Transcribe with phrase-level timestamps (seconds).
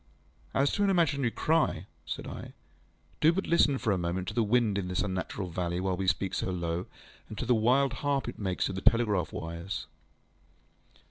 [0.55, 2.53] ŌĆ£As to an imaginary cry, ŌĆØ said I,
[3.21, 6.07] ŌĆ£do but listen for a moment to the wind in this unnatural valley while we
[6.07, 6.87] speak so low,
[7.29, 9.85] and to the wild harp it makes of the telegraph wires.